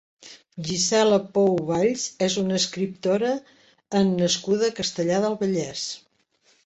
Gisela 0.67 1.19
Pou 1.35 1.51
Valls 1.67 2.05
és 2.27 2.37
una 2.43 2.57
escriptora 2.61 3.35
en 4.01 4.11
nascuda 4.23 4.71
a 4.71 4.75
Castellar 4.81 5.21
del 5.27 5.39
Vallès. 5.45 5.85